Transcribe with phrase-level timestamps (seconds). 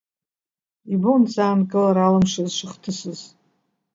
[0.93, 3.19] Ибон заанкылара алымшоз шыхҭысыз.